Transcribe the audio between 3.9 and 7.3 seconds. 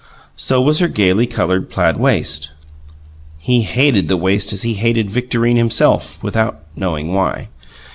the waist as he hated Victorine herself, without knowing